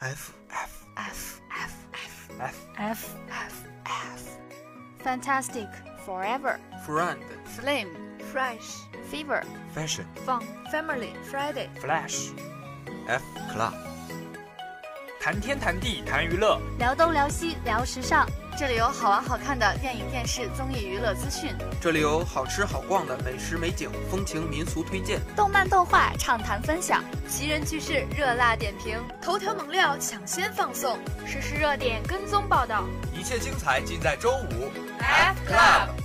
[0.00, 1.72] F F F F
[2.38, 3.52] F F F
[3.84, 4.22] F
[5.04, 5.68] Fantastic
[6.06, 7.88] Forever Friend Flame
[8.32, 9.42] Fresh Fever
[9.74, 12.30] Fashion Fun Family Friday Flash
[13.06, 13.22] F
[13.52, 13.74] Club
[15.20, 18.26] 谈天谈地谈娱乐，聊东聊西聊时尚，
[18.60, 21.50] 这里有好玩好看的电影、电视、综艺、娱乐资讯，
[21.80, 32.84] 这里有好吃好逛的美食美景、风情民俗推荐，动漫动画畅谈分享，奇人趣事热辣点评，头条猛料抢先放送，实时热点跟踪报道，
[33.18, 34.70] 一切精彩尽在周五。
[34.98, 35.99] F Club。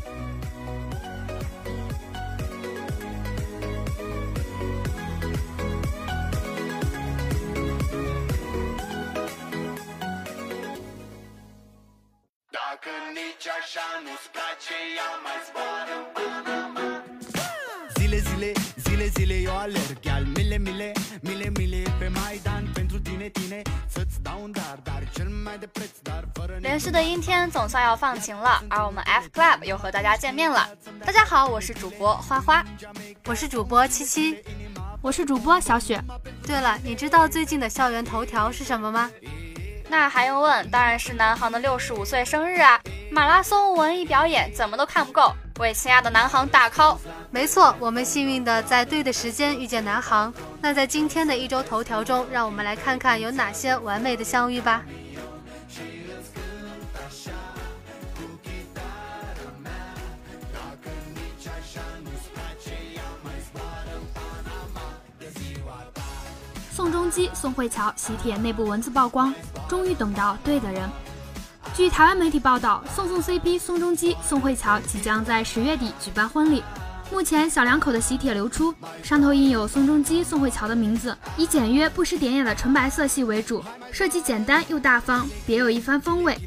[18.05, 23.29] Zile, zile, zile, zile eu alerg Iar mile, mile, mile, mile pe Maidan Pentru tine,
[23.29, 29.63] tine, să-ți dau un dar Dar cel mai de preț, dar fără 连续的阴天总算要放晴了，而我们 F Club
[29.63, 30.70] 又和大家见面了。
[31.03, 32.63] 大家好，我是主播花花，
[33.25, 34.37] 我是主播七七，
[35.01, 35.99] 我是主播小雪。
[36.45, 39.09] 对了，你知道最近的校园头条是什么吗？
[39.90, 40.69] 那还用问？
[40.69, 42.79] 当然是南航的六十五岁生日啊！
[43.12, 46.98] 马拉松文艺表演怎么都看不够，为亲爱的南航大 call。
[47.31, 50.34] 没错，我们幸运的在对的时间遇见南航。
[50.62, 54.84] 那在今天的一周头条中，让我们来看看有哪些完美的相遇吧。
[66.72, 69.34] 宋仲基、宋慧乔喜帖内部文字曝光，
[69.69, 70.90] 终于等到对的人。
[71.75, 76.63] 据台湾媒体报道，宋宋 CP 宋仲基、宋慧乔即将在十月底举办婚礼。
[77.12, 78.73] 目前小两口的喜帖流出，
[79.03, 86.38] 上头印有宋仲基、宋慧乔的名字，以简约不失典雅的纯白色系为主，设计简单又大方，别有一番风味。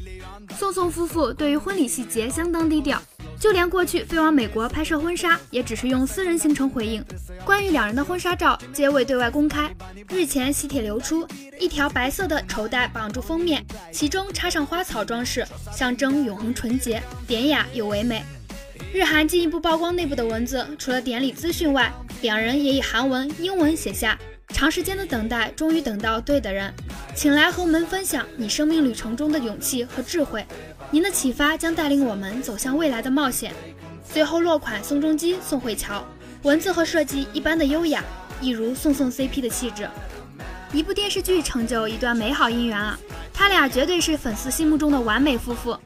[0.57, 2.99] 宋宋夫妇对于婚礼细节相当低调。
[3.39, 7.03] 就连过去飞往美国拍摄婚纱，也只是用私人行程回应。
[7.45, 9.73] 关于两人的婚纱照，皆未对外公开。
[10.09, 11.25] 日前喜帖流出，
[11.57, 18.21] 一条白色的绸带绑住封面，其中插上花草装饰，象征永恒纯洁、典雅又唯美。
[18.91, 26.73] 日韩进一步曝光内部的文字，除了典礼资讯外，两人也以韩文、英文写下：长时间的等待，终于等到对的人，
[27.15, 30.45] 请来和我们分享你生命旅程中的勇气和智慧。
[30.91, 33.53] 您的启发将带领我们走向未来的冒险。
[34.11, 36.03] 最后落款宋仲基、宋慧乔，
[36.41, 38.03] 文字和设计一般的优雅，
[38.41, 39.87] 一如宋宋 CP 的气质。
[40.73, 42.97] 一部电视剧成就一段美好姻缘啊！
[43.31, 45.77] 他俩绝对是粉丝心目中的完美夫妇。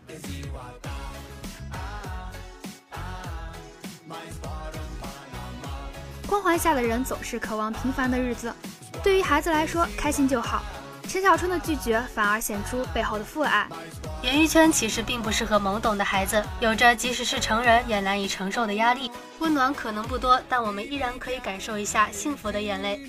[6.25, 8.53] 光环下的人总是渴望平凡的日子，
[9.03, 10.63] 对于孩子来说，开心就好。
[11.09, 13.67] 陈小春的拒绝反而显出背后的父爱。
[14.23, 19.11] 演艺圈其实并不适合懵懂的孩子，有着即使是成人也难以承受的压力。
[19.39, 23.01] 温暖可能不多，但我们依然可以感受一下幸福的眼泪。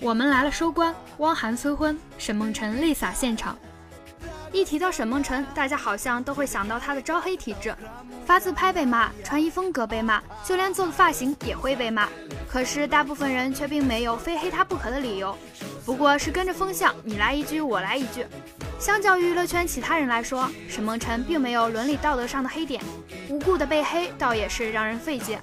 [0.00, 0.94] 我们来了，收官。
[1.18, 3.58] 汪涵催婚，沈梦辰泪洒现场。
[4.52, 7.74] 一提到沈梦辰，大家好像都会想到她的招黑体质，
[8.26, 12.08] 发自拍被骂，穿衣风格被骂，就连做的发型也会被骂。
[12.48, 15.36] 可是大部分人却并没有非黑她不可的理由，
[15.86, 18.26] 不过是跟着风向，你来一句我来一句。
[18.80, 22.82] 相较于娱乐圈其他人来说，沈梦辰并没有伦理道德上的黑点，
[23.28, 25.38] 无故的被黑倒也是让人费解。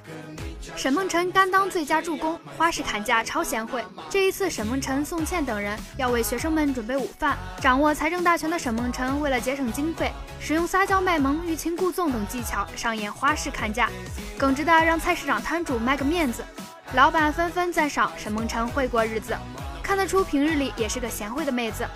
[0.77, 3.83] 沈梦辰甘当最佳助攻，花式砍价超贤惠。
[4.11, 13.89] 这一次，沈梦辰、宋茜等人要为学生们准备午饭，掌握财政大权的沈梦辰为了节省经费，使用撒娇卖萌、欲擒故纵等技巧上演花式砍价，
[14.37, 16.45] 耿直的让菜市场摊主卖个面子。
[16.93, 19.35] 老板纷纷赞赏沈梦辰会过日子，
[19.81, 21.87] 看得出平日里也是个贤惠的妹子。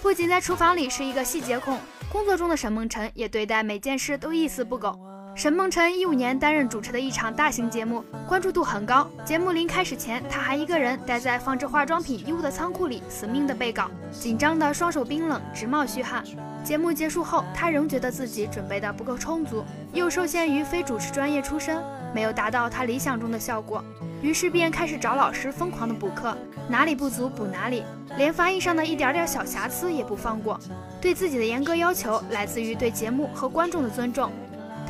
[0.00, 1.78] 不仅在厨房里是一个细节控，
[2.10, 4.98] 工作中的沈梦辰也对待每件事都一丝不苟。
[5.34, 9.08] 沈梦辰一五年担任主持的一场大型节目，关注度很高。
[9.24, 16.22] 节目临开始前，他还一个人待在放置化妆品衣物的仓库里，死命的背稿，紧张的双手冰冷，直冒虚汗。
[16.62, 21.82] 节目结束后，他仍觉得自己准备的不够充足，又受限于非主持专业出身，
[22.14, 23.82] 没有达到他理想中的效果，
[24.20, 26.36] 于是便开始找老师疯狂的补课，
[26.68, 27.82] 哪里不足补哪里，
[28.18, 30.58] 连发音上的一点点小瑕疵也不放过。
[31.00, 34.30] 对自己的严格要求来自于对节目和观众的尊重。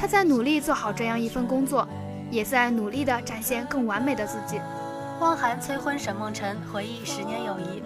[0.00, 1.86] 他在努力做好这样一份工作，
[2.30, 4.58] 也在努力地展现更完美的自己。
[5.20, 7.82] 汪涵催婚沈梦辰，回忆十年友谊。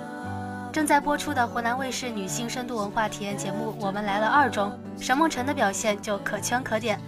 [0.72, 7.00] 正在播出的湖南卫视女性深度文化体验节目《我们来了二》中，沈梦辰的表现就可圈可点。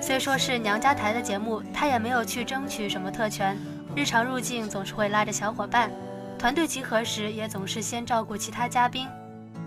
[0.00, 3.58] 虽说是娘家台的节目，她也没有去争取什么特权，
[3.94, 5.90] 日常入境总是会拉着小伙伴，
[6.38, 9.06] 团队集合时也总是先照顾其他嘉宾。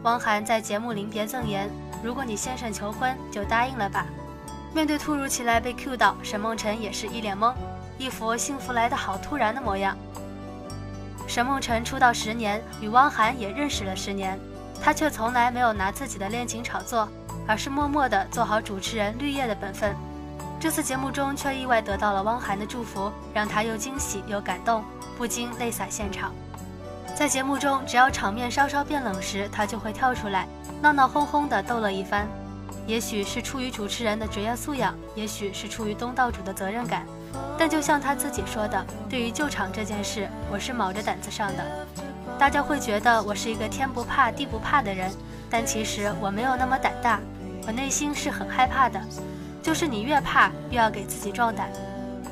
[0.02, 1.70] 汪涵在节目临别赠言
[2.04, 4.08] ：“如果你先生求婚，就答应了吧。”
[4.74, 7.54] 面对突如其来被 Q 到，沈梦辰也是一脸懵，
[7.98, 9.98] 一副幸福来得好突然的模样。
[11.27, 14.39] 沈梦辰出道十年，与汪涵也认识了十年，
[14.81, 17.10] 他却从来没有拿自己的恋情炒作，
[17.48, 19.95] 而是默默地做好主持人绿叶的本分。
[20.60, 24.83] 这次节目中却意外得到了汪涵的祝福，让他又惊喜又感动，
[25.18, 26.31] 不禁泪洒现场。
[27.16, 30.48] 在节目中，只要场面稍稍变冷时，他就会跳出来，
[30.81, 32.27] 闹闹哄哄地逗乐一番。
[32.90, 37.06] 也许是出于主持人的职业素养，也许是出于东道主的责任感，
[37.56, 41.64] 但就像他自己说的，对于救场这件事，我是卯着胆子上的。
[42.40, 45.12] 大家会觉得我是一个天不怕地不怕的人，
[45.52, 47.20] 但其实我没有那么胆大，
[47.68, 49.00] 我内心是很害怕的。
[49.62, 51.70] 就是你越怕，越要给自己壮胆。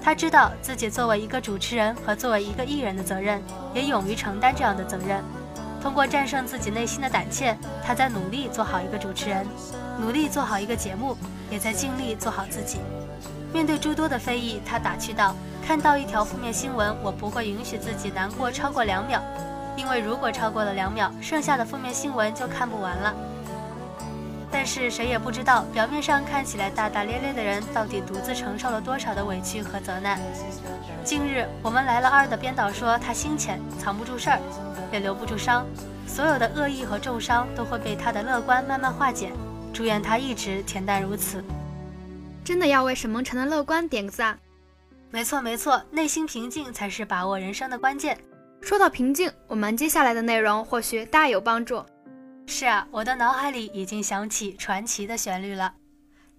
[0.01, 3.39] 他知道自己作为一个主持人和作为一个艺人的责任，
[3.75, 5.23] 也勇于承担这样的责任。
[5.81, 9.45] 通过战胜自己内心的胆怯，他在努力做好一个主持人。
[9.99, 11.15] 努力做好一个节目，
[11.49, 12.79] 也在尽力做好自己。
[13.53, 15.33] 面对诸多的非议，他打趣道
[15.65, 19.21] ：“看到一条负面新闻，我不会允许自己难过超过两秒，
[19.75, 23.13] 因为如果超过了两秒，剩下的负面新闻就看不完了。”
[24.67, 30.19] 但是谁也不知道，表面上看起来大大咧咧的人，到底独自承受了多少的委屈和责难。
[31.05, 34.41] 近日，我们来了二的编导说，他心浅，藏不住事儿，
[34.91, 35.65] 也留不住伤，
[36.05, 39.31] 所有的恶意和重伤都会被他的乐观慢慢化解。
[39.71, 41.41] 祝愿他一直恬淡如此。
[42.43, 44.37] 真的要为沈梦辰的乐观点个赞。
[45.11, 48.17] 没错没错，内心平静才是把握人生的关键。
[48.59, 51.81] 说到平静，我们接下来的内容或许大有帮助。
[52.49, 55.73] 是啊，我的脑海里已经响起传奇的旋律了。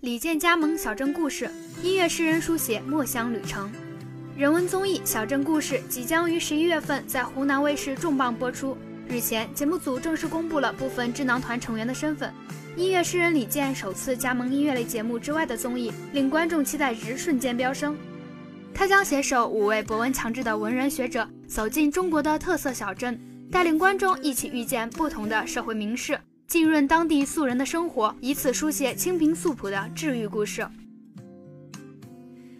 [0.00, 1.50] 李健加盟小镇故事，
[1.82, 3.70] 音乐诗人书写墨香旅程。
[4.34, 8.76] 人文综艺《小镇故事》即将于十一月份在湖南卫视重磅播出。
[9.06, 12.32] 日前，节目组正式公布了部分智囊团成员的身份。
[12.74, 17.94] 音乐诗人李健首次加盟音乐类节目之外的综艺，令观众期待值瞬间飙升。
[18.72, 23.20] 他将携手五位博闻强志的文人学者，走进中国的特色小镇。
[23.50, 30.66] 带领观众一起遇见不同的社会名士，浸润当地素人的生活，以此书写清贫素朴的治愈故事。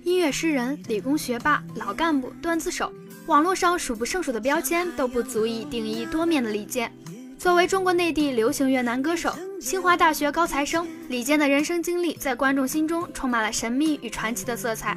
[0.03, 2.91] 音乐诗人、理工学霸、老干部、段子手，
[3.27, 6.91] 网络上数不胜数的标签都不足以定义多面的李健。
[7.39, 14.97] 作为中国内地流行乐男歌手、清华大学高材生，李健的人生经历在观众心中充满了神秘与传奇的色彩。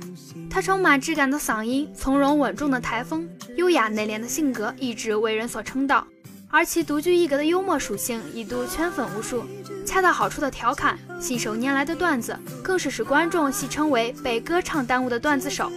[0.50, 6.06] 他充满质感的嗓音、从容稳重的台风、优雅内敛的性格，一直为人所称道。
[6.50, 9.44] 而其独具一格的幽默属性，一度圈粉无数。
[9.86, 15.72] 恰到好处的调侃、信手拈来的段子，更是使观众戏称为被歌唱耽误的段子手。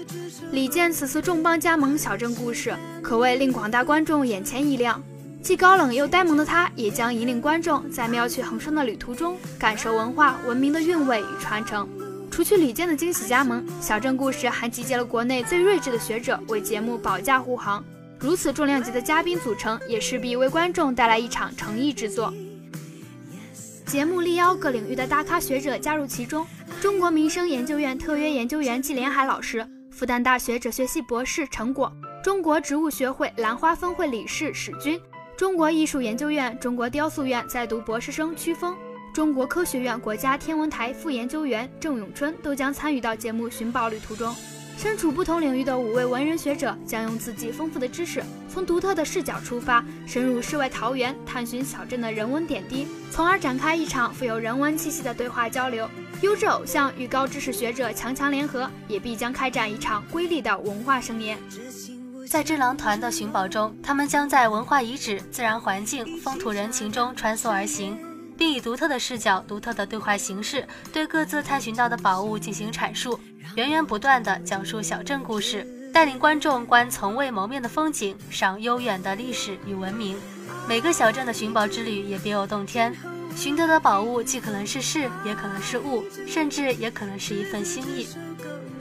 [0.50, 5.02] 李健此次重磅加盟小镇故事，可谓令广大观众眼前一亮。
[5.44, 11.86] 既高冷又呆萌的他，也将引领观众在妙趣横生的旅途中，感受文化文明的韵味与传承。
[12.30, 17.84] 除去李健的惊喜加盟，小镇故事还集结了国内最睿智的学者为节目保驾护航。
[18.18, 22.32] 如此重量级的嘉宾组成，也势必为观众带来一场诚意之作。
[23.84, 26.46] 节目力邀各领域的大咖学者加入其中：
[26.80, 31.92] 中国民生研究院特约研究员季连海老师，复旦大学哲学系博士陈果，
[32.22, 34.98] 中国植物学会兰花分会理事史军。
[35.36, 38.76] 中国艺术研究院、中国雕塑院在读博士生曲峰，
[39.12, 44.32] 中国科学院国家天文台副研究员郑永春都将参与到节目寻宝旅途中。
[44.76, 55.88] 身处不同领域的五位文人学者将用自己丰富的知识，从独特的视角出发，深入世外桃源，探寻小镇的人文点滴，从而展开一场富有人文气息的对话交流。
[56.20, 61.36] 优质偶像与高知识学者强强联合，也必将开展一场瑰丽的文化盛宴。
[62.34, 67.96] 在智囊团的寻宝中，他们将在文化遗址、自然环境、风土人情中穿梭而行，
[68.36, 73.20] 并以独特的视角、独特的对话形式，对各自探寻到的宝物进行阐述，
[73.54, 80.18] 源源不断地讲述小镇故事，带领观众观从未谋面的风景，赏悠远的历史与文明。
[80.68, 82.92] 每个小镇的寻宝之旅也别有洞天，
[83.36, 88.08] 寻得的宝物既可能是事，也可能是物，甚至也可能是一份心意。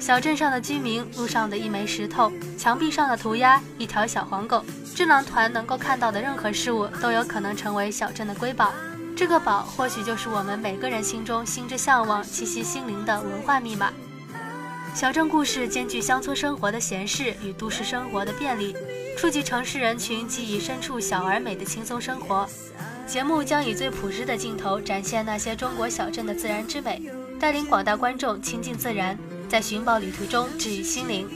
[0.03, 4.61] 小镇上的居民，路上的一枚石头，墙壁上的涂鸦，一条小黄狗，
[4.93, 8.73] 智囊团能够看到的任何事物，都有可能成为小镇的瑰宝。
[9.15, 13.93] 这个宝，或许就是我们每个人心中心之向往、栖息心灵的文化密码。
[14.93, 18.75] 小镇故事兼具乡村生活的闲适与都市生活的便利，
[19.17, 22.45] 触及城市人群记忆深处小而美的轻松生活。
[23.07, 27.01] 节目将以最朴实的镜头展现那些中国小镇的自然之美，
[27.39, 29.17] 带领广大观众亲近自然。
[29.53, 31.29] 在寻宝旅途中治愈心灵，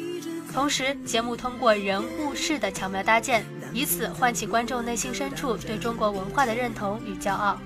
[0.52, 7.60] 同时，节目通过人物事的巧妙搭建，以此唤起观众内心深处对中国文化的认同与骄傲。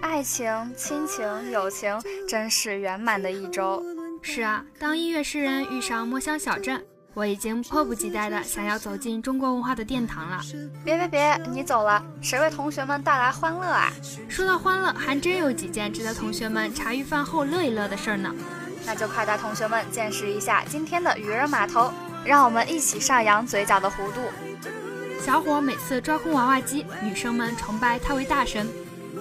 [0.00, 3.84] 爱情、亲情、友情，真是圆满的一周。
[4.22, 6.82] 是啊，当音乐诗人遇上墨香小镇，
[7.14, 10.40] 我已经迫不及待的想要走进中国文化的殿堂了。
[10.82, 13.92] 别别别，你走了，谁为同学们带来欢乐啊？
[14.28, 18.34] 说到欢乐，还真有几件值得同学们茶余饭后乐一乐的事儿呢。
[18.86, 21.92] 那就快带同学们见识一下今天的渔人码头，
[22.24, 24.20] 让我们一起上扬嘴角的弧度。
[25.20, 28.66] 小伙每次抓空娃娃机，女生们崇拜他为大神。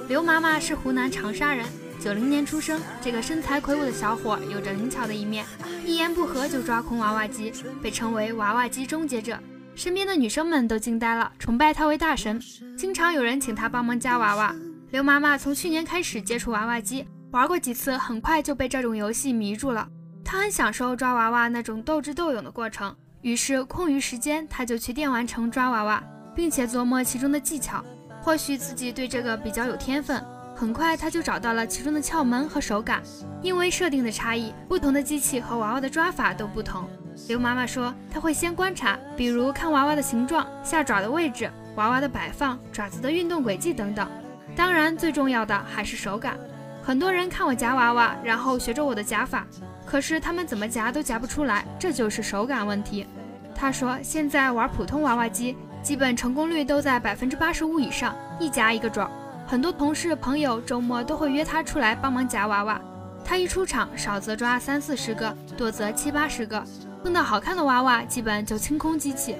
[0.07, 1.65] 刘妈妈是湖南长沙人，
[2.01, 2.81] 九零年出生。
[2.99, 5.45] 这个身材魁梧的小伙有着灵巧的一面，
[5.85, 9.37] 一言不合就抓空娃娃机，被称为娃娃机终结者。
[9.75, 12.41] 身边的女生们都惊呆了，崇拜他为大神，
[12.75, 14.55] 经常有人请他帮忙夹娃娃。
[14.89, 19.87] 刘妈妈从去年开始接触娃娃机，玩过几次，很快就被这种游戏迷住了。
[20.25, 26.03] 她很享受抓娃娃那种斗智斗勇的过程，于是空余时间，她就去电玩城抓娃娃，
[26.35, 27.83] 并且琢磨其中的技巧。
[28.21, 30.23] 或许自己对这个比较有天分，
[30.61, 33.01] 很快他就找到了其中的窍门和手感。
[33.41, 36.87] 因为设定的差异，不同的机器和娃娃的抓法都不同。
[37.27, 44.07] 刘妈妈说，她会先观察，比如看娃娃的形状、下爪的位置、娃娃的摆放、爪子的运动轨迹等等。
[44.55, 46.37] 当然，最重要的还是手感。
[46.83, 49.47] 很多人看我夹娃娃，然后学着我的夹法，
[49.83, 53.07] 可是他们怎么夹都夹不出来，这就是手感问题。
[53.55, 55.57] 他说，现在玩普通娃娃机。
[55.81, 59.09] 基本成功率都在百分之八十五以上，一夹一个准。
[59.51, 62.79] 很多同事朋友周末都会约他出来帮忙夹娃娃。
[63.25, 66.63] 他一出场，少则抓三四十个，多则七八十个。
[67.03, 69.35] 碰到好看的娃娃，基本就清空机器。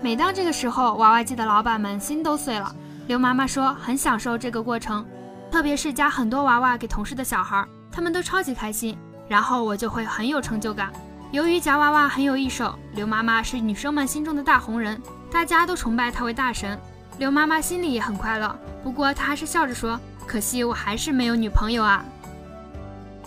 [0.00, 2.74] 每当这个时候，娃娃机的老板们心都碎了。
[3.06, 5.04] 刘妈妈说很享受这个过程，
[5.52, 7.62] 特别是夹很多娃娃给同事的小孩，
[7.92, 8.96] 他们都超级开心。
[9.28, 10.90] 然后我就会很有成就感。
[11.32, 14.98] 由于夹娃娃很有一手，刘妈妈是女生们心中的大红人。
[15.30, 16.80] 大家都崇拜她为大神，
[17.20, 18.58] 刘妈妈心里也很快乐。
[18.82, 22.02] 不过她还是笑着说：“可惜我还是没有女朋友啊。”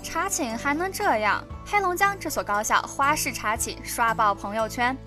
[0.01, 1.43] 查寝还能这样？
[1.63, 4.97] 黑龙江这所高校花式查寝刷爆朋友圈。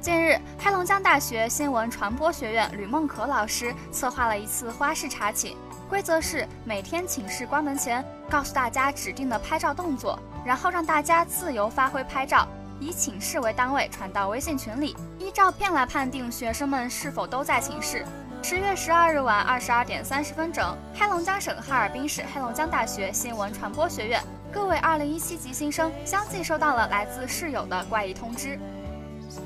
[0.00, 5.56] 近日，黑龙江大学新闻传播学院吕梦可老师策划了一次花式查寝，
[5.88, 12.46] 规则是每天寝室关门前告诉大家指定的拍照动作，然后让大家自由发挥拍照。
[12.78, 18.06] 以寝室为单位传到微信群里，依照片来判定学生们是否都在寝室。
[18.42, 28.58] 十月十二日晚二十二点三十分整，黑龙江省哈尔滨市黑龙江大学新闻传播学院各位二零一七级新生相继收到了来自室友的怪异通知。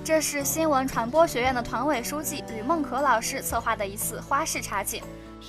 [0.04, 5.02] 这是新闻传播学院的团委书记吕梦可老师策划的一次花式查寝。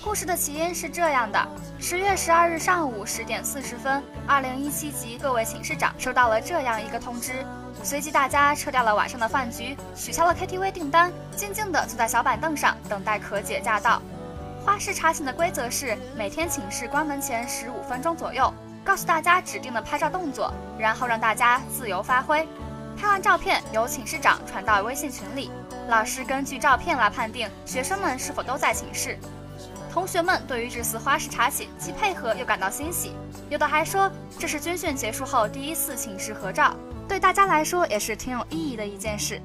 [0.03, 1.47] 故事的起因是这样的：
[1.79, 7.45] 十月十二日上午十点四十分，二零一七级各位寝室长收到了这样一个通知。
[7.83, 14.01] 随即，大家撤掉了晚上的饭局，取消了 KTV 订单，静静地坐在小板凳上等待可姐驾到。
[14.65, 18.51] 花式查寝的规则是：每天寝室关门前十五分钟左右，
[18.85, 22.47] 告诉大家指定的拍照动作，然后让大家自由发挥。
[22.95, 25.51] 拍完照片由寝室长传到微信群里，
[25.89, 29.19] 老师根据照片来判定学生们是否都在寝室。
[29.91, 33.11] 同学们对于这次花式查寝既配合又感到欣喜，
[33.49, 34.09] 有的还说
[34.39, 36.73] 这是军训结束后第一次寝室合照。
[37.07, 39.41] 对大家来说也是挺有意义的一件事。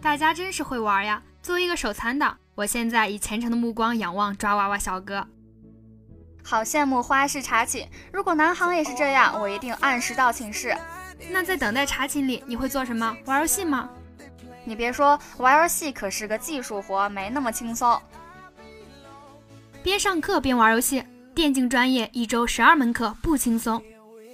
[0.00, 1.22] 大家真是会玩呀！
[1.42, 5.26] 作为一个手残党，我现在以虔诚的目光仰望抓娃娃小哥，
[6.44, 7.88] 好羡慕花式查寝。
[8.12, 10.76] 如果南航也是这样，我一定按时到寝室。
[11.30, 13.16] 那在等待查寝里，你会做什么？
[13.24, 13.88] 玩游戏吗？
[14.64, 18.00] 你别说，玩游戏可是个技术活，没那么轻松。
[19.82, 21.02] 边上课边玩游戏，
[21.34, 23.82] 电竞专业一周十二门课，不轻松。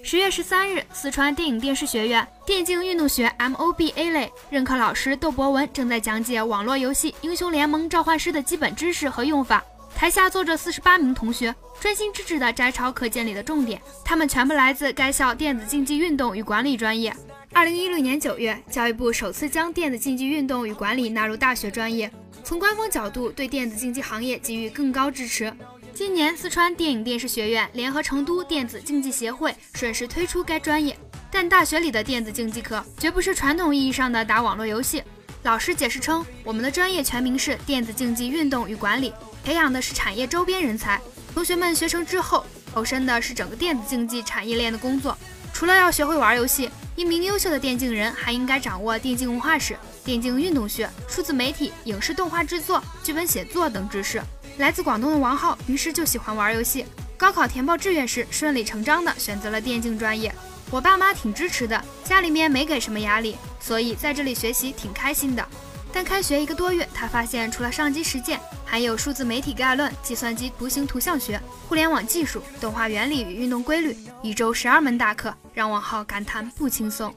[0.07, 9.65] 十月十三日，四川电影电视学院电竞运动学 MOBA 类任课老师窦博文正在讲解网络游戏《英雄联盟召唤师》的基本知识和用法。
[9.95, 13.81] 台下坐着四十八名同学，专心致志地摘抄课件里的重点。
[14.05, 17.11] 他们全部来自该校电子竞技运动与管理专业。
[17.55, 25.51] 二零一六年九月，教育部首次将电子竞技运动与管理纳入大学专业，从官方角度对电子竞技行业给予更高支持。
[25.95, 30.99] 今年，四川电影电视学院联合成都电子竞技协会顺势推出该专业。
[31.31, 35.05] 但大学里的电子竞技课绝不是传统意义上的打网络游戏。
[35.45, 39.13] 老师解释称，我们的专业全名是电子竞技运动与管理，
[39.45, 41.01] 培养的是产业周边人才。
[41.33, 45.17] 同学们学成之后，投身的是整个电子竞技产业链的工作。
[45.53, 54.21] 除了要学会玩游戏，一名优秀的电竞人还应该掌握电竞文化史、电竞运动学、数字媒体、影视动画制作、剧本写作等知识。
[54.59, 56.87] 来自广东的王浩，平时就喜欢玩游戏。
[57.17, 60.33] 高考填报志愿时，顺理成章的选择了电竞专业。
[60.71, 65.47] 我爸妈挺支持的，家里面没给什么压力，所以在这里学习挺开心的。
[65.93, 77.15] 但开学一个多月，他发现除了上机实践，还有数字媒体概论、计算机图形图像学、互联网技术、动画原理与运动规律，一周十二门大课，让王浩感叹不轻松。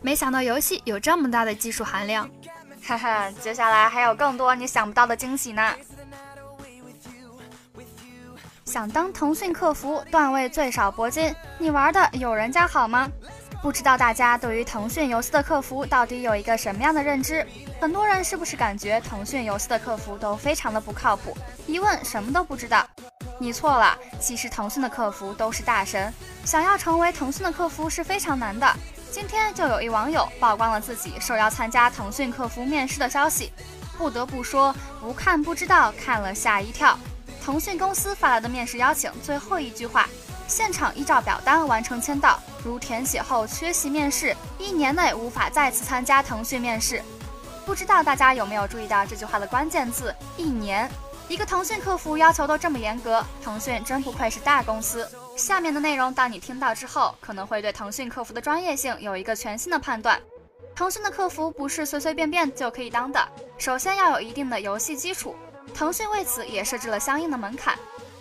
[0.00, 2.28] 没想到游戏有这么大的技术含量，
[2.82, 5.72] 哈哈，接下来还有更多你想不到的惊喜呢！
[8.76, 13.10] 想当腾讯客服，段位最少铂金，你玩的有人家好吗？
[13.62, 17.46] 不知道大家对于腾讯游戏的客服到底有一个什么样的认知？
[17.80, 21.34] 很多人是不是感觉腾讯游戏的客服都非常的不靠谱？
[21.66, 22.86] 一问什么都不知道？
[23.38, 26.12] 你错了，其实腾讯的客服都是大神。
[26.44, 28.70] 想要成为腾讯的客服是非常难的。
[29.10, 33.54] 今天就有一网友曝光了自己受邀参加腾讯客服面试的消息，
[33.96, 36.98] 不得不说，不看不知道，看了吓一跳。
[37.46, 40.08] 腾讯公司发来的面试邀请最后一句话：
[40.48, 47.00] 现场依照表单完成签到，如填写后缺席面试，一年内无法再次参加腾讯面试。
[47.64, 50.90] 不知道大家有没有注意到这句话的关键字“一年”？
[51.30, 55.08] 一个腾讯客服要求都这么严格，腾讯真不愧是大公司。
[55.36, 60.20] 下面的内容，当你听到之后，可能会对腾讯客服的专业性有一个全新的判断。
[60.74, 63.24] 腾讯的客服不是随随便便就可以当的，
[63.56, 65.34] 首先要有一定的游戏基础，
[65.76, 67.78] 腾讯为此也设置了相应的门槛。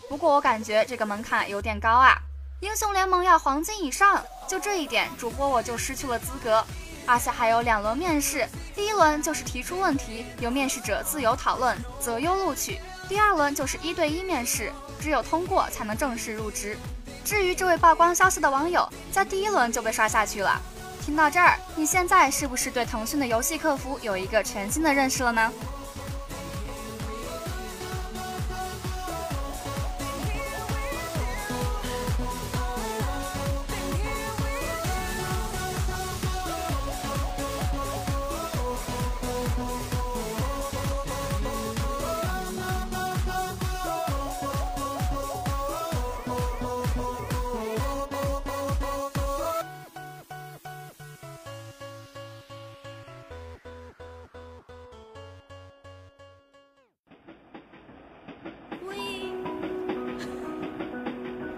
[0.09, 2.17] 不过我感觉这个门槛有点高啊，
[2.59, 6.61] 英雄联盟要黄金以上，就这一点，主播我就失去了资格。
[7.07, 8.45] 而且还有两轮面试，
[8.75, 12.73] 第一轮就是提出问题，由面试者自由讨论，择优录取；
[13.07, 14.69] 第二轮就是一对一面试，
[14.99, 16.77] 只有通过才能正式入职。
[17.23, 20.61] 至于这位曝光消息的网友，在第一轮就被刷下去了。
[21.05, 25.53] 听到这儿，你现在是不是对腾讯的游戏客服有一个全新的认识了呢？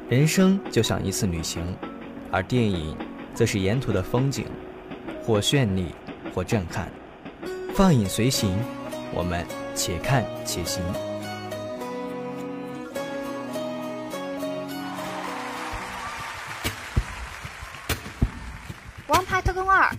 [0.10, 1.76] 人生就像一次旅行，
[2.32, 2.98] 而电影
[3.34, 4.46] 则是沿途的风景，
[5.22, 5.94] 或绚丽，
[6.34, 6.90] 或震撼。
[7.76, 8.58] 放影随行，
[9.14, 10.82] 我们且看且行。
[19.10, 19.90] 《王牌特工二》《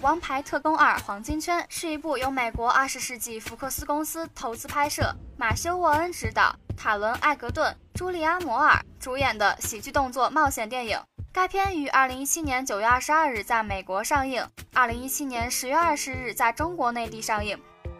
[0.00, 7.76] 王牌特工二：黄金圈》是一部由美国二十世纪福克斯公司投资拍摄，马修·沃恩执导，塔伦·艾格顿。
[7.94, 10.98] 朱莉安·摩尔主演的喜剧动作冒险电影，
[11.30, 17.54] 该片于二零一七年九月二十二日在美国上映，二零一七年十月二十日在中国内地上映。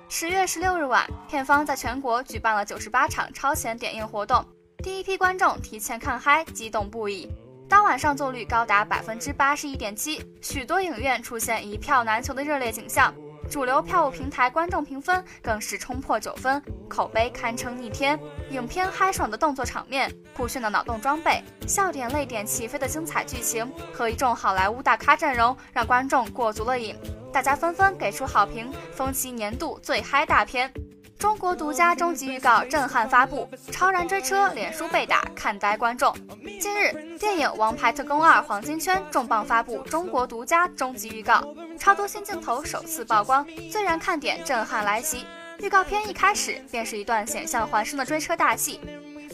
[0.08, 4.42] 十月十六日晚，片方在全国举办了九十八场超前点映活动，
[4.78, 7.28] 第一批观众提前看嗨，激动不已。
[7.68, 13.12] 当晚上座率高达百分之八十一点七，许多影院出现一票难求的热烈景象。
[13.50, 18.18] 主流票务平台观众评分更是冲破九分，口碑堪称逆天。
[18.50, 26.96] 影片嗨爽的动作场面、酷炫的脑洞装备、笑点泪点齐飞的精彩剧情和一众好莱坞大咖阵容，让观众过足了瘾。
[27.32, 30.72] 大家纷纷给出好评，封其年度最嗨大片。
[31.18, 36.14] 中国独家终极预告震撼发布，超燃追车，脸书被打，看呆观众。
[36.60, 41.42] 近日，电影《王牌特工二：黄金圈》重磅发布中国独家终极预告，
[41.78, 45.26] 超多新镜头首次曝光，最燃看点震撼来袭。
[45.60, 48.80] 预告片一开始便是一段险象环生的追车大戏。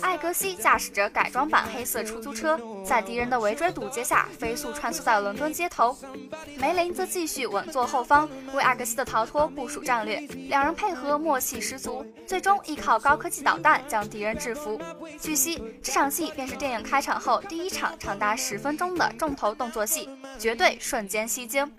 [0.03, 5.97] 艾格西驾驶着改装版黑色出租车，在敌人的围追堵截下飞速穿梭在伦敦街头。
[6.59, 10.17] 梅林则继续稳坐后方，为艾格西的逃脱部署战略。
[10.49, 14.81] 两人配合默契十足，最终依靠高科技导弹将敌人制服。
[15.21, 20.09] 据悉，这场戏便是电影开场后第一场长达十分钟的重头动作戏，
[20.39, 21.71] 绝对瞬间吸睛。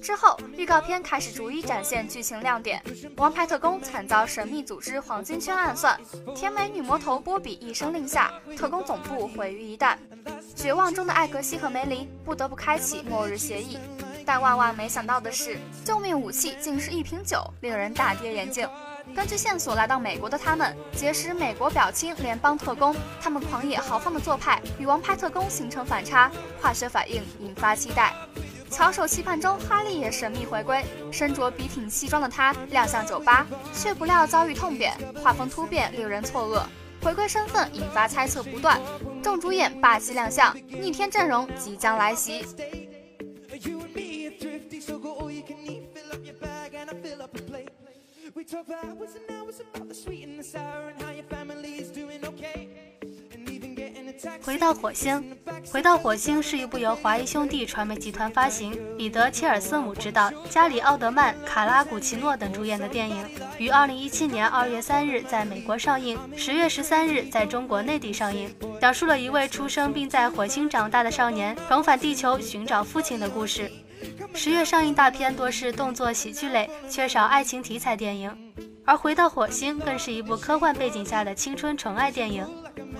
[0.00, 2.82] 之后，预告片开始逐一展现剧情亮点。
[3.16, 5.98] 王牌特工惨遭神秘组织黄金圈暗算，
[6.34, 9.96] 甜美女魔头波比一声令下，特工总部毁于一旦。
[10.54, 13.78] 绝望中的艾格西和梅林不得不开启末日协议，
[14.24, 18.68] 但万万没想到的是，救命武器竟是一瓶酒，令人大跌眼镜。
[19.14, 26.30] 根据线索来到美国的他们，结识美国表亲联邦特工，他们狂野豪放的做派与王牌特工形成反差，
[26.60, 28.14] 化学反应引发期待。
[28.70, 30.84] 翘首期盼中，哈利也神秘回归。
[31.10, 36.62] 身着笔挺西装的他亮相酒吧，却不料遭遇痛扁，画风突变，令人错愕。
[37.04, 38.80] 回归身份引发猜测不断。
[39.22, 42.44] 众主演霸气亮相，逆天阵容即将来袭。
[54.42, 55.36] 回到火星，
[55.70, 63.24] 回到火星是一部由华谊兄弟传媒集团发行，彼得·切尔斯姆执导，加里·奥德曼、卡拉·古奇诺等主演的电影，
[63.58, 73.70] 于二零一七年二月三日在美国上映，十月十三日在中国内地上映，讲述了一位出生并在火星长大的少年重返地球寻找父亲的故事。
[74.34, 78.34] 十月上映大片多是动作喜剧类，缺少爱情题材电影，
[78.84, 82.46] 而回到火星更是一部科幻背景下的青春纯爱电影。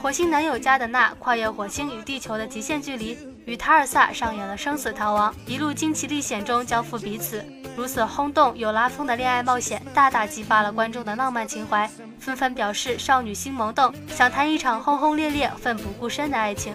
[0.00, 7.44] 火星男友加德纳跨越火星与地球的极限距离，与塔尔萨上演了生死逃亡，一路惊奇历险中交付彼此，
[7.76, 16.74] 如此轰动又拉风的恋爱冒险，大大激发了观众的浪漫情怀，纷纷表示少女心萌动，想谈一场轰轰烈烈、奋不顾身的爱情。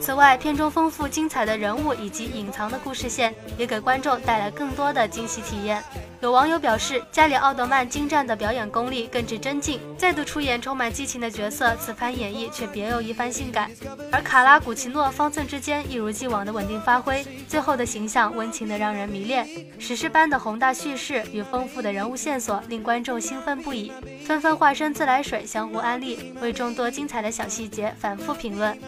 [0.00, 5.82] 此外，片中丰富精彩的人物以及隐藏的故事线，也给观众带来更多的惊喜体验。
[6.20, 13.70] 有网友表示，加里奥德曼精湛的表演功力更至真境，再度出演充满激情的角色，此番演绎却别有一番性感。
[14.12, 19.48] 而卡拉古奇诺方寸之间一如既往的稳定发挥，最后的形象温情的让人迷恋。
[19.78, 23.90] 史诗般的宏大叙事与丰富的人物线索，令观众兴奋不已，
[24.26, 28.78] 纷纷化身自来水相互安利，为众多精彩的小细节反复评论。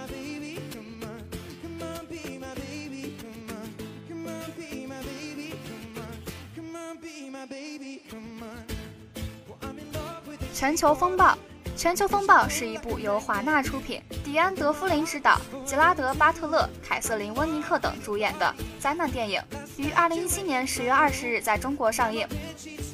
[10.63, 11.37] 全球风暴，
[11.77, 19.43] 全球风暴是一部由华纳出品、迪安·德夫林执导、吉拉德·巴特勒、凯瑟琳·温尼克等主演的灾难电影，
[19.77, 22.25] 于二零一七年十月二十日在中国上映。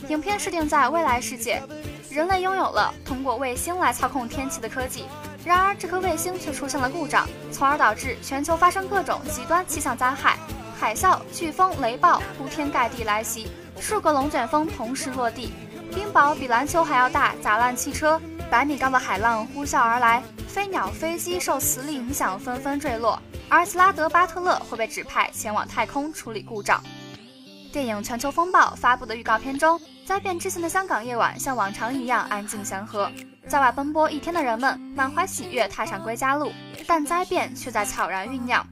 [0.08, 1.62] 影片设定在未来世界，
[2.10, 5.04] 人类拥有了通过卫星来操控天气的科技，
[5.44, 10.38] 然而这颗卫星却出现了故障，从而导致全球发生各种极端气象灾害，
[10.80, 13.46] 海啸、飓风、雷暴铺天盖地来袭，
[13.78, 15.52] 数个龙卷风同时落地。
[15.94, 18.20] 冰雹比篮球还要大，砸烂汽车；
[18.50, 23.20] 百米高的海浪呼啸而来，飞鸟、飞机受磁力影响纷纷坠落。
[23.48, 26.82] 而吉拉德·巴特勒会被指派前往太空处理故障。
[27.72, 33.10] 电影《全球风暴》发布的预告片中，灾变之前的香港夜晚像往常一样安静祥和，
[33.46, 36.52] 在外奔波一天的人们满怀喜悦踏上归家路，
[36.86, 38.66] 但灾变却在悄然酝酿。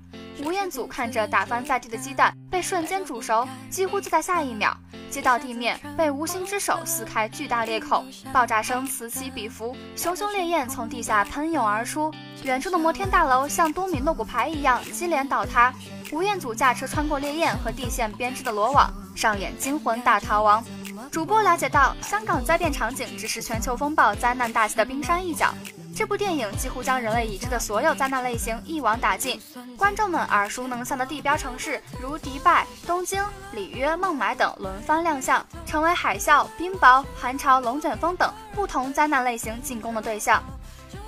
[0.45, 4.77] 吴彦祖看着打翻在地的鸡蛋被瞬间煮熟，几乎就在下一秒。
[5.09, 12.13] 街道地面被无形之手撕开巨大裂口，爆炸声此起彼伏，熊熊烈焰从地下喷涌而出。
[12.43, 15.73] 远处的摩天大楼像多米诺骨牌一样接连倒塌。
[16.13, 20.63] 吴彦祖驾车穿过烈焰和地线编织的罗网，上演惊魂大逃亡。
[21.11, 25.55] 主播了解到，香港灾变场景只是全球风暴灾难大戏的冰山一角。
[25.97, 29.41] 这部电影几乎将人类已知的所有灾难类型一网打尽，
[29.79, 40.45] 观众们耳熟能详的地标城市如迪拜、东京、里约、孟买等轮番亮相，成为海啸、冰雹、寒潮、龙卷风等不同灾难类型进攻的对象。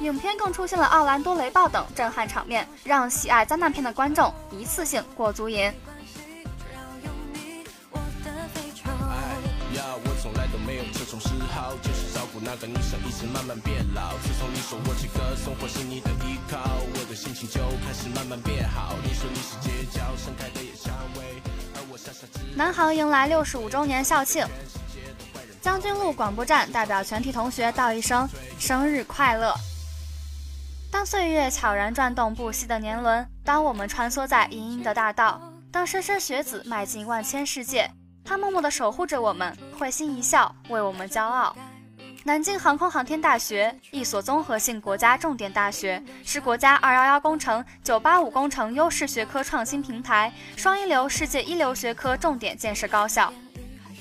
[0.00, 5.70] 影片更出现了奥兰多雷暴等震撼场面，让喜爱灾难片的观众一次性过足瘾。
[7.92, 11.74] 哎呀，我从来都没有这种嗜好。
[11.82, 11.97] 就是
[12.40, 14.16] 那个女生一直慢慢变老。
[14.18, 16.58] 自从你说我这个生活是你的依靠，
[16.94, 18.94] 我的心情就开始慢慢变好。
[19.02, 21.42] 你说你是街角盛开的野蔷薇，
[21.74, 22.40] 而我傻傻只。
[22.56, 24.46] 南航迎来六十五周年校庆，
[25.60, 29.54] 将军路广播站代表全体同学道一声生日快乐。
[30.90, 37.90] 当岁月悄然转动不息的年轮，当我们穿梭在阴阴的大道，当莘莘学子迈进万千世界，
[38.24, 41.54] 他默默地守护着我们，会心一笑，为我们骄傲。
[42.28, 53.32] 南京航空航天大学，一所综合性国家重点大学，是国家“二幺幺”工程、“九八五”工程优势学科创新平台，双一流、世界一流学科重点建设高校。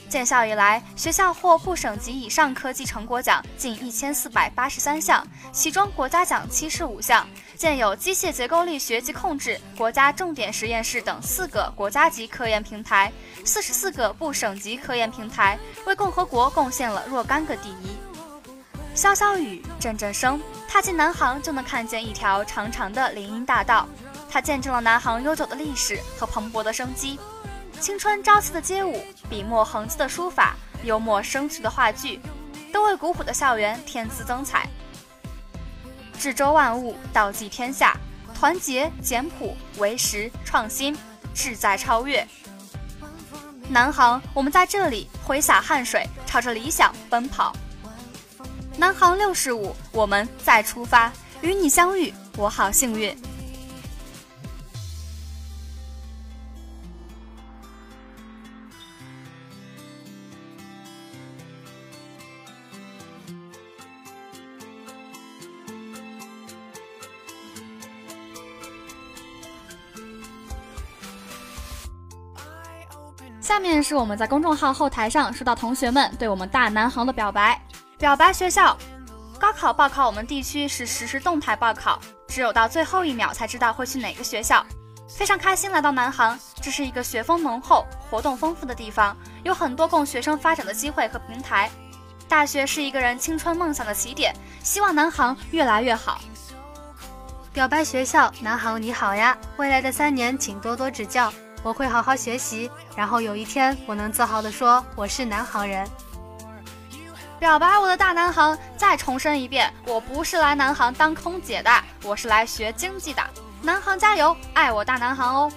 [0.09, 7.25] 建校以来，学校获部省级以上科技成果奖近一千四百八十三项，其中国家奖七十五项。
[7.55, 13.09] 建有机械结构力学及控制国家重点实验室等四个国家级科研平台，
[13.45, 17.97] 四十四个部省级科研平台，为共和国贡献了若干个第一。
[18.97, 23.87] 潇潇雨，阵阵声，踏进南航就能看见一条长长的林荫大道，
[24.27, 27.19] 它见证了南航悠久的历史和蓬勃的生机。
[27.79, 32.19] 青春朝气的街舞，笔墨横姿的书法，幽默生趣的话剧，
[32.73, 34.67] 都为古朴的校园添姿增彩。
[36.17, 37.95] 智周万物，道济天下，
[38.33, 40.97] 团结简朴，为实创新，
[41.35, 42.27] 志在超越。
[43.69, 47.53] 南航，我们在这里挥洒汗水，朝着理想奔跑。
[48.79, 51.11] 南航六十五，我们再出发，
[51.41, 53.15] 与你相遇，我好幸运。
[73.41, 77.59] 下面是我们在公众号后台上收到同学们对我们大南航的表白。
[77.99, 78.77] 表白学校，
[79.39, 84.63] 高考报考我们地区是实时动态报考，只有到最后一秒才知道会去哪个学校。
[85.09, 91.71] 非常开心来到南航，这是一个学风浓厚、活动丰富的地方，有很多供学生发展的机会和平台。
[92.29, 94.31] 大学是一个人青春梦想的起点，
[94.61, 96.21] 希望南航越来越好。
[97.51, 101.33] 表白学校，南航你好呀，未来的三年请多多指教。
[101.63, 105.89] 我会好好学习，然后有一天我能自豪地说我是南航人。
[107.39, 111.69] 表白我的大南航，再重申一遍，我不是来南航当空姐的，
[112.03, 113.21] 我是来学经济的。
[113.61, 115.51] 南航加油，爱我大南航哦！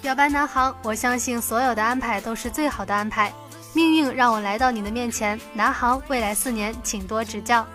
[0.00, 3.32] 表白南航，我相信所有的安排都是最好的安排，
[3.72, 7.66] 命运让我来到你的面前，南航未来四年请多指教。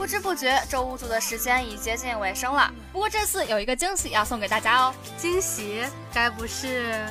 [0.00, 2.72] 不知不觉，周五组的时间已接近尾声了。
[2.90, 4.94] 不过这次有一个惊喜要送给大家哦！
[5.18, 5.84] 惊喜？
[6.10, 7.04] 该不是？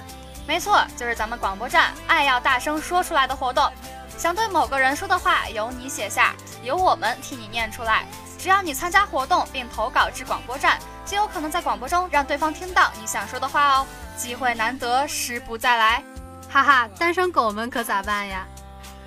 [0.47, 3.71] 没错，就是咱们广播站“爱要大声说出来”的活动。
[4.17, 8.07] 想对某个人说的话，由你写下，由我们替你念出来。
[8.39, 13.85] 只要你参加活动并投稿至广播站，就有可能在广播中让对方听到你想说的话哦。
[14.17, 16.03] 机会难得，时不再来。
[16.49, 18.47] 哈哈，单身狗们可咋办呀？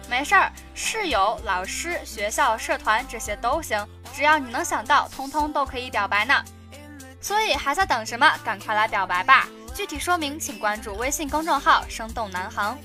[0.09, 6.43] 没事儿，室友、老师、学校、社团这些都行，只要你能想到，通通都可以表白呢。
[7.21, 8.29] 所以还在等什么？
[8.45, 9.49] 赶快来表白吧！
[9.75, 12.77] 具体说明请关注微信公众号“生动南航”。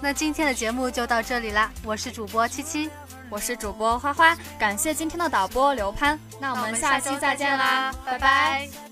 [0.00, 2.90] 那今天的节目就到这里啦，我是主播七七，
[3.30, 8.91] 我是主播花花，感谢今天的导播刘潘，那我们下期再见啦，拜拜。